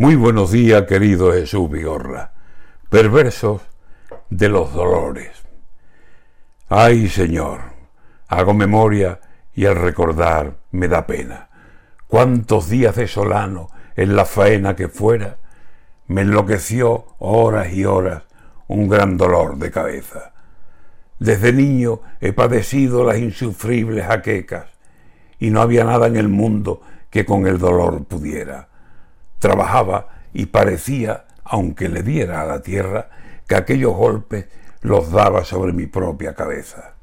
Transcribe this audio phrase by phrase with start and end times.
[0.00, 2.30] Muy buenos días, querido Jesús Vigorra.
[2.88, 3.62] Perversos
[4.30, 5.32] de los dolores.
[6.68, 7.62] Ay, Señor,
[8.28, 9.18] hago memoria
[9.56, 11.48] y al recordar me da pena.
[12.06, 15.38] Cuántos días de solano en la faena que fuera
[16.06, 18.22] me enloqueció horas y horas
[18.68, 20.32] un gran dolor de cabeza.
[21.18, 24.66] Desde niño he padecido las insufribles jaquecas
[25.40, 28.68] y no había nada en el mundo que con el dolor pudiera
[29.38, 33.08] Trabajaba y parecía, aunque le diera a la tierra,
[33.46, 34.46] que aquellos golpes
[34.82, 36.94] los daba sobre mi propia cabeza.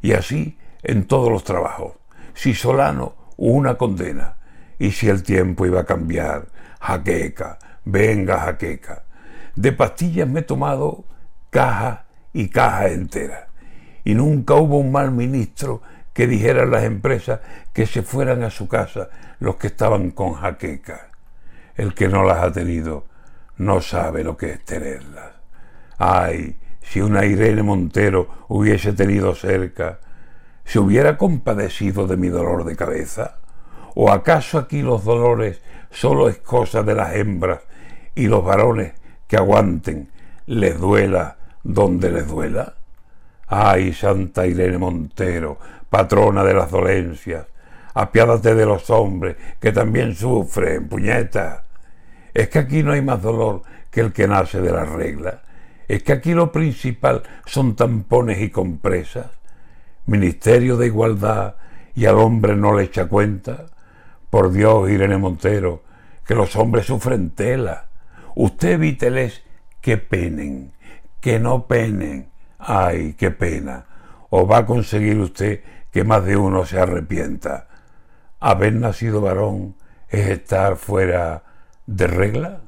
[0.00, 1.94] Y así en todos los trabajos.
[2.34, 4.36] Si Solano, una condena.
[4.78, 6.48] Y si el tiempo iba a cambiar,
[6.80, 9.04] jaqueca, venga jaqueca.
[9.56, 11.04] De pastillas me he tomado
[11.50, 13.48] caja y caja entera.
[14.04, 17.40] Y nunca hubo un mal ministro que dijera a las empresas
[17.72, 19.08] que se fueran a su casa
[19.40, 21.10] los que estaban con jaqueca.
[21.78, 23.06] El que no las ha tenido
[23.58, 25.30] no sabe lo que es tenerlas.
[25.96, 30.00] Ay, si una Irene Montero hubiese tenido cerca,
[30.64, 33.36] ¿se hubiera compadecido de mi dolor de cabeza?
[33.94, 37.60] ¿O acaso aquí los dolores solo es cosa de las hembras
[38.16, 38.94] y los varones
[39.28, 40.10] que aguanten
[40.46, 42.74] les duela donde les duela?
[43.46, 47.46] Ay, Santa Irene Montero, patrona de las dolencias,
[47.94, 51.67] apiádate de los hombres que también sufren, puñeta.
[52.38, 55.42] Es que aquí no hay más dolor que el que nace de la regla.
[55.88, 59.26] Es que aquí lo principal son tampones y compresas.
[60.06, 61.56] Ministerio de Igualdad
[61.96, 63.66] y al hombre no le echa cuenta.
[64.30, 65.82] Por Dios, Irene Montero,
[66.24, 67.88] que los hombres sufren tela.
[68.36, 69.42] Usted evíteles
[69.80, 70.70] que penen,
[71.20, 72.28] que no penen.
[72.60, 73.84] Ay, qué pena.
[74.30, 77.66] O va a conseguir usted que más de uno se arrepienta.
[78.38, 79.74] Haber nacido varón
[80.08, 81.47] es estar fuera
[81.88, 82.60] de regla